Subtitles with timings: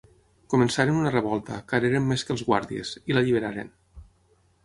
[0.53, 3.73] Començaren una revolta, car eren més que els guàrdies, i l'alliberaren.